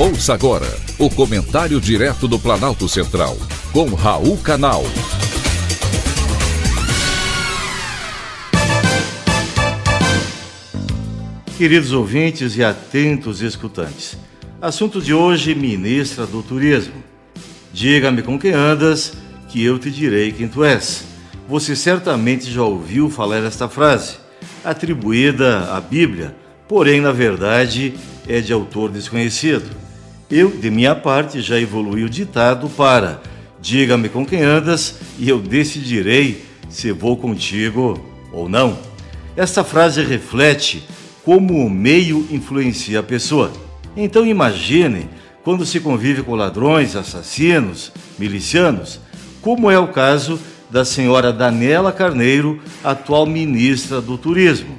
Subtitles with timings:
[0.00, 3.36] Ouça agora o comentário direto do Planalto Central,
[3.72, 4.84] com Raul Canal.
[11.56, 14.16] Queridos ouvintes e atentos escutantes,
[14.62, 17.02] assunto de hoje: ministra do Turismo.
[17.72, 19.14] Diga-me com quem andas,
[19.48, 21.02] que eu te direi quem tu és.
[21.48, 24.18] Você certamente já ouviu falar esta frase,
[24.64, 26.36] atribuída à Bíblia,
[26.68, 27.94] porém, na verdade,
[28.28, 29.87] é de autor desconhecido.
[30.30, 33.20] Eu, de minha parte, já evolui o ditado para
[33.60, 37.98] diga-me com quem andas e eu decidirei se vou contigo
[38.32, 38.78] ou não.
[39.36, 40.82] Esta frase reflete
[41.24, 43.52] como o meio influencia a pessoa.
[43.96, 45.08] Então imagine
[45.42, 49.00] quando se convive com ladrões, assassinos, milicianos,
[49.40, 50.38] como é o caso
[50.70, 54.78] da senhora Daniela Carneiro, atual ministra do Turismo.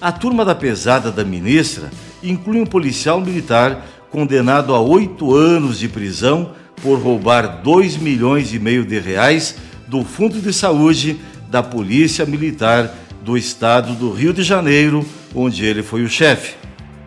[0.00, 1.90] A turma da pesada da ministra
[2.22, 8.58] inclui um policial militar condenado a oito anos de prisão por roubar dois milhões e
[8.58, 9.56] meio de reais
[9.86, 15.82] do Fundo de Saúde da Polícia Militar do Estado do Rio de Janeiro, onde ele
[15.82, 16.54] foi o chefe.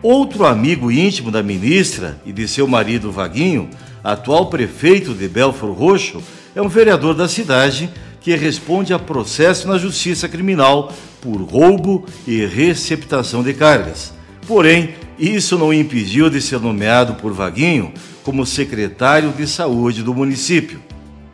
[0.02, 3.70] Outro amigo íntimo da ministra e de seu marido Vaguinho,
[4.02, 6.22] atual prefeito de Belfor Roxo,
[6.54, 7.88] é um vereador da cidade
[8.20, 14.12] que responde a processo na Justiça Criminal por roubo e receptação de cargas.
[14.46, 14.94] Porém,
[15.30, 17.92] isso não impediu de ser nomeado por Vaguinho
[18.24, 20.80] como secretário de saúde do município.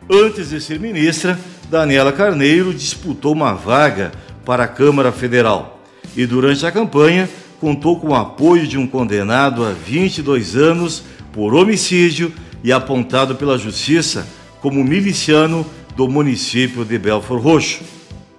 [0.07, 4.11] Antes de ser ministra, Daniela Carneiro disputou uma vaga
[4.45, 5.81] para a Câmara Federal
[6.15, 11.03] e, durante a campanha, contou com o apoio de um condenado a 22 anos
[11.33, 12.31] por homicídio
[12.63, 14.27] e apontado pela Justiça
[14.61, 15.65] como miliciano
[15.95, 17.81] do município de Belfor Roxo.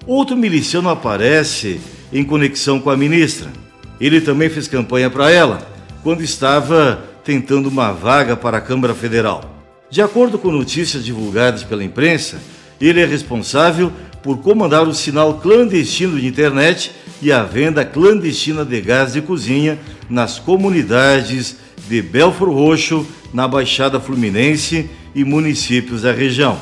[0.07, 1.81] Outro miliciano aparece
[2.13, 3.60] em conexão com a ministra.
[4.01, 5.67] Ele também fez campanha para ela
[6.03, 9.45] quando estava tentando uma vaga para a Câmara Federal.
[9.91, 12.39] De acordo com notícias divulgadas pela imprensa,
[12.81, 13.93] ele é responsável
[14.23, 19.79] por comandar o sinal clandestino de internet e a venda clandestina de gás de cozinha
[20.09, 21.57] nas comunidades
[21.89, 26.59] de Belfor Roxo, na Baixada Fluminense e municípios da região.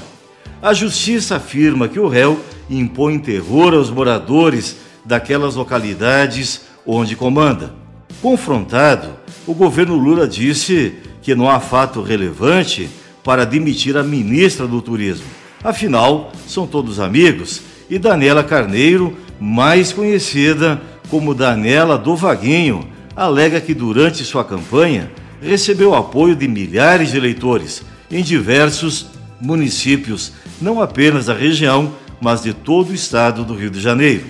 [0.60, 7.74] A justiça afirma que o réu impõe terror aos moradores daquelas localidades onde comanda.
[8.22, 9.10] Confrontado,
[9.46, 12.88] o governo Lula disse que não há fato relevante
[13.22, 15.26] para demitir a ministra do Turismo.
[15.62, 17.60] Afinal, são todos amigos
[17.90, 25.10] e Daniela Carneiro, mais conhecida como Daniela do Vaguinho, alega que durante sua campanha
[25.42, 29.06] recebeu apoio de milhares de eleitores em diversos
[29.40, 34.24] municípios, não apenas da região, mas de todo o estado do Rio de Janeiro.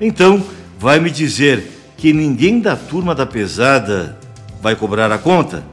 [0.00, 0.42] Então,
[0.78, 4.16] vai me dizer que ninguém da turma da pesada
[4.62, 5.64] vai cobrar a conta?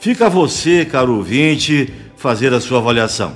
[0.00, 3.34] Fica a você, caro ouvinte, fazer a sua avaliação.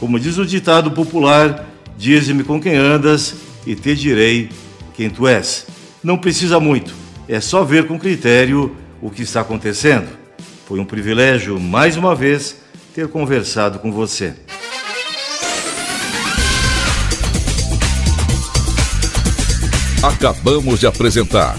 [0.00, 1.68] Como diz o ditado popular,
[1.98, 3.34] dize-me com quem andas
[3.66, 4.48] e te direi
[4.94, 5.66] quem tu és.
[6.02, 6.94] Não precisa muito,
[7.28, 10.08] é só ver com critério o que está acontecendo.
[10.66, 12.56] Foi um privilégio, mais uma vez,
[12.94, 14.34] ter conversado com você.
[20.02, 21.58] Acabamos de apresentar